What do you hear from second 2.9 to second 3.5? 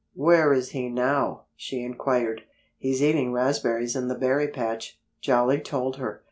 eating